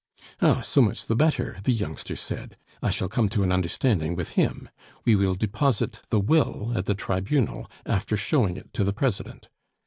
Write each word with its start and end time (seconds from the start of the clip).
'Ah, 0.41 0.61
so 0.61 0.81
much 0.81 1.05
the 1.05 1.15
better!' 1.15 1.59
the 1.63 1.71
youngster 1.71 2.15
said. 2.15 2.57
'I 2.81 2.89
shall 2.89 3.07
come 3.07 3.29
to 3.29 3.43
an 3.43 3.51
understanding 3.51 4.15
with 4.15 4.29
him. 4.29 4.67
We 5.05 5.15
will 5.15 5.35
deposit 5.35 5.99
the 6.09 6.19
will 6.19 6.73
at 6.75 6.87
the 6.87 6.95
Tribunal, 6.95 7.69
after 7.85 8.17
showing 8.17 8.57
it 8.57 8.73
to 8.73 8.83
the 8.83 8.93
President. 8.93 9.49